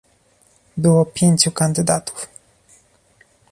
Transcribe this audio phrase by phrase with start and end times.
[0.77, 2.27] Było pięciu kandydatów